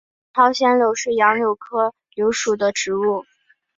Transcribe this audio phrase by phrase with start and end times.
[0.33, 3.23] 朝鲜柳是杨柳科柳属的植物。